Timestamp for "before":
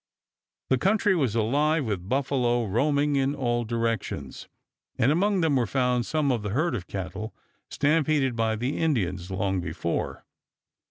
9.61-10.25